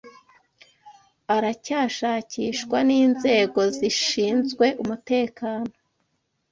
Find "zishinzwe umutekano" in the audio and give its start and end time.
3.77-5.69